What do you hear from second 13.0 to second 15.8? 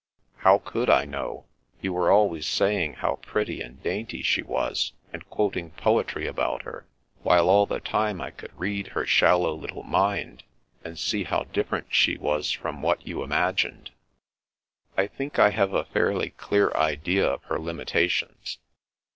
you imagined."" I think I have